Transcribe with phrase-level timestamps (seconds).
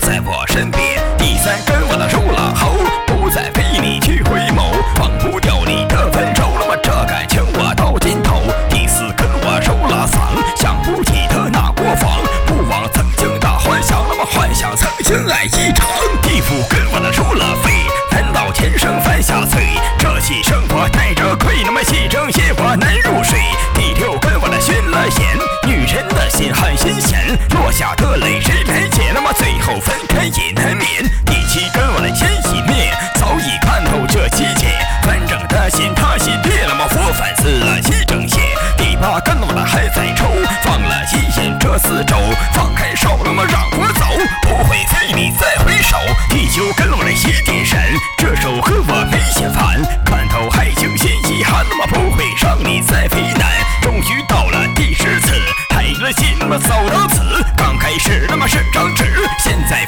[0.00, 1.00] 在我身边。
[1.18, 8.42] 第三根我的瘦了喉，不再为你去回眸，忘不掉你的温柔，那么这感情我到尽头。
[8.68, 15.86] 第四根我瘦了嗓，想不起的那过往，不枉曾经的幻想，那么幻想曾经爱一场。
[16.22, 17.72] 第五根我的瘦了肺，
[18.10, 19.68] 难道前生犯下罪？
[19.98, 23.38] 这一生活带着愧，那么戏正夜我难入睡。
[23.74, 28.73] 第六根我的熏了眼，女人的心很阴险，落下的泪谁？
[52.44, 53.50] 让你再为难。
[53.80, 55.32] 终于到了第十次，
[55.70, 57.22] 开了心嘛走到此，
[57.56, 59.04] 刚开始那么是张纸，
[59.42, 59.83] 现在。